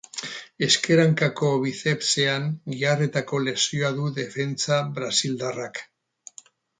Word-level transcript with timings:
Ezker 0.67 0.99
hankako 1.01 1.49
bizepsean 1.65 2.47
giharretako 2.75 3.41
lesioa 3.49 3.91
du 4.01 4.07
defentsa 4.19 4.79
brasildarrak. 4.97 5.83